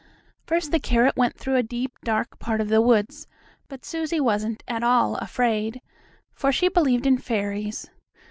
[0.47, 3.27] First the carrot went through a deep, dark part of the woods,
[3.67, 5.79] but Susie wasn't at all afraid,
[6.33, 7.87] for she believed in fairies.